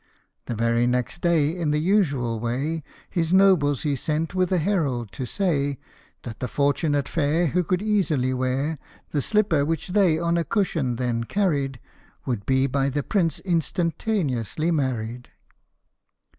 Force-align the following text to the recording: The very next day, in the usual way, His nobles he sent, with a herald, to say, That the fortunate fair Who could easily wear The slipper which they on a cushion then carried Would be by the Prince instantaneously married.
The 0.47 0.55
very 0.55 0.87
next 0.87 1.21
day, 1.21 1.55
in 1.55 1.69
the 1.69 1.77
usual 1.77 2.39
way, 2.39 2.81
His 3.07 3.31
nobles 3.31 3.83
he 3.83 3.95
sent, 3.95 4.33
with 4.33 4.51
a 4.51 4.57
herald, 4.57 5.11
to 5.11 5.27
say, 5.27 5.77
That 6.23 6.39
the 6.39 6.47
fortunate 6.47 7.07
fair 7.07 7.45
Who 7.45 7.63
could 7.63 7.83
easily 7.83 8.33
wear 8.33 8.79
The 9.11 9.21
slipper 9.21 9.63
which 9.63 9.89
they 9.89 10.17
on 10.17 10.37
a 10.39 10.43
cushion 10.43 10.95
then 10.95 11.25
carried 11.25 11.79
Would 12.25 12.47
be 12.47 12.65
by 12.65 12.89
the 12.89 13.03
Prince 13.03 13.41
instantaneously 13.41 14.71
married. 14.71 15.29